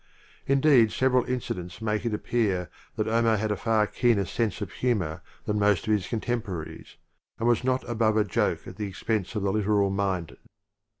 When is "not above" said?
7.63-8.17